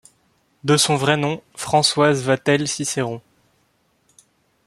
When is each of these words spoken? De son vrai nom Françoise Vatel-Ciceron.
De 0.63 0.77
son 0.77 0.95
vrai 0.95 1.15
nom 1.15 1.43
Françoise 1.53 2.23
Vatel-Ciceron. 2.23 3.21